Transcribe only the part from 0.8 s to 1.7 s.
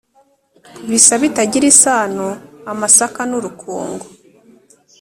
Bisa bitagira